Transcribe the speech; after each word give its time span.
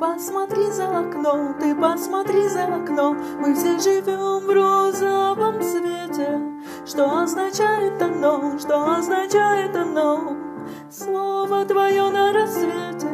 посмотри 0.00 0.70
за 0.70 0.98
окно, 0.98 1.54
ты 1.60 1.74
посмотри 1.74 2.48
за 2.48 2.64
окно, 2.64 3.14
мы 3.38 3.54
все 3.54 3.78
живем 3.78 4.46
в 4.46 4.50
розовом 4.50 5.62
свете. 5.62 6.40
Что 6.86 7.20
означает 7.22 8.00
оно, 8.00 8.58
что 8.58 8.96
означает 8.96 9.76
оно? 9.76 10.36
Слово 10.90 11.66
твое 11.66 12.08
на 12.08 12.32
рассвете. 12.32 13.10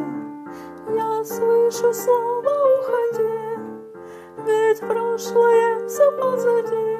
Я 0.95 1.23
слышу 1.25 1.93
слово 1.93 2.51
уходи, 2.79 3.59
ведь 4.45 4.79
прошлое 4.79 5.85
все 5.87 6.09
позади. 6.13 6.97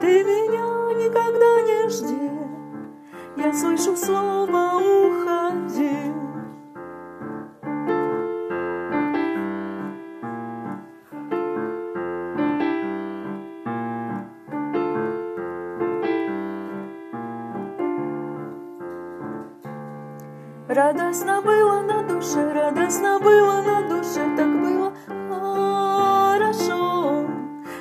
Ты 0.00 0.24
меня 0.24 1.04
никогда 1.04 1.60
не 1.60 1.88
жди, 1.88 2.30
я 3.36 3.52
слышу 3.52 3.96
слово 3.96 4.74
уходи. 4.76 6.17
Радостно 20.68 21.40
было 21.40 21.80
на 21.80 22.02
душе, 22.02 22.52
радостно 22.52 23.18
было 23.18 23.62
на 23.62 23.88
душе, 23.88 24.20
так 24.36 24.60
было 24.60 24.92
хорошо. 25.30 27.26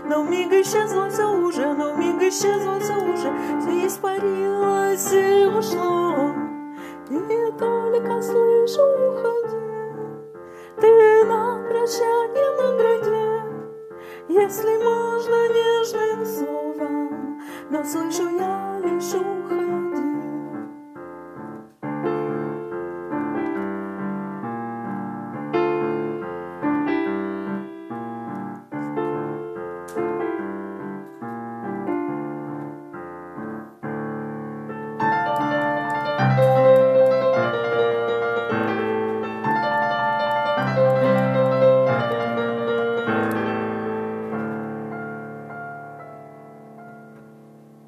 Но 0.06 0.24
в 0.24 0.30
миг 0.30 0.54
исчезло 0.54 1.10
все 1.10 1.24
а 1.24 1.32
уже, 1.32 1.74
но 1.74 1.94
в 1.94 2.00
миг 2.00 2.22
исчезло 2.22 2.80
все 2.80 2.94
а 2.94 3.00
уже, 3.00 3.60
все 3.60 3.88
испарилось 3.88 5.12
и 5.12 5.46
ушло. 5.48 6.32
И 7.10 7.52
только 7.60 8.22
слышу, 8.22 8.82
уходи, 9.10 9.58
ты 10.80 11.26
на 11.26 11.60
прощание 11.68 12.52
мудрее, 12.56 13.44
если 14.30 14.78
можно 14.82 15.50
нежным 15.50 16.26
словом, 16.26 17.42
но 17.70 17.84
слышу 17.84 18.30
я 18.30 18.80
лишь 18.82 19.37